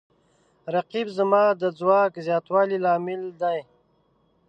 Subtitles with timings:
[0.73, 3.59] رقیب زما د ځواک د زیاتوالي لامل دی